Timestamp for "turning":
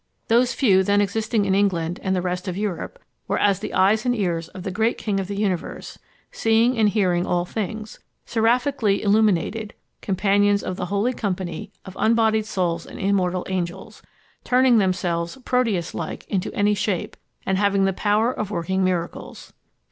14.43-14.79